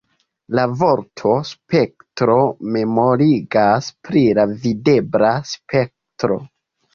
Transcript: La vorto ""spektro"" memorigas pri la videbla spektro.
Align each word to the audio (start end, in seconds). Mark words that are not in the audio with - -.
La 0.59 0.61
vorto 0.77 1.33
""spektro"" 1.49 2.37
memorigas 2.77 3.91
pri 4.09 4.25
la 4.41 4.47
videbla 4.65 5.31
spektro. 5.53 6.41